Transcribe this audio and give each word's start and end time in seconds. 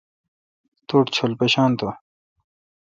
توٹھ 0.87 1.09
چول 1.15 1.31
پیشان 1.39 1.69
تو۔ 1.79 1.87